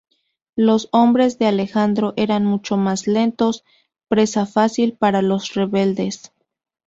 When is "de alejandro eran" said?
1.37-2.43